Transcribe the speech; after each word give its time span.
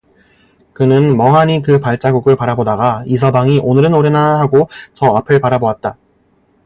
그는 0.73 1.15
멍하니 1.15 1.61
그 1.61 1.79
발자국을 1.79 2.35
바라보다가 2.35 3.03
이서방이 3.05 3.59
오늘은 3.59 3.93
오려나 3.93 4.39
하고 4.39 4.67
저 4.93 5.05
앞을 5.15 5.39
바라보았다. 5.39 5.95